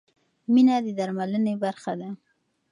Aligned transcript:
مینه 0.53 0.75
د 0.85 0.87
درملنې 0.99 1.53
برخه 1.63 1.93
ده. 1.99 2.09